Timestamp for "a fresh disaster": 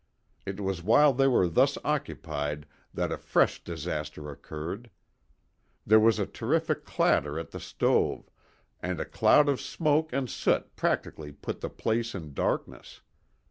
3.11-4.31